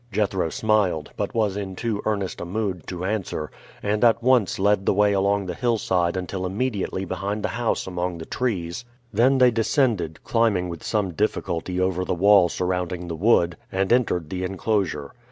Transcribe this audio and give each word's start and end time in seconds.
Jethro 0.11 0.49
smiled, 0.49 1.11
but 1.15 1.35
was 1.35 1.55
in 1.55 1.75
too 1.75 2.01
earnest 2.07 2.41
a 2.41 2.45
mood 2.45 2.87
to 2.87 3.05
answer, 3.05 3.51
and 3.83 4.03
at 4.03 4.23
once 4.23 4.57
led 4.57 4.83
the 4.87 4.95
way 4.95 5.13
along 5.13 5.45
the 5.45 5.53
hillside 5.53 6.17
until 6.17 6.43
immediately 6.43 7.05
behind 7.05 7.43
the 7.43 7.49
house 7.49 7.85
among 7.85 8.17
the 8.17 8.25
trees; 8.25 8.83
then 9.13 9.37
they 9.37 9.51
descended, 9.51 10.19
climbing 10.23 10.69
with 10.69 10.81
some 10.83 11.13
difficulty 11.13 11.79
over 11.79 12.03
the 12.03 12.15
wall 12.15 12.49
surrounding 12.49 13.07
the 13.07 13.15
wood, 13.15 13.55
and 13.71 13.93
entered 13.93 14.31
the 14.31 14.43
inclosure. 14.43 15.13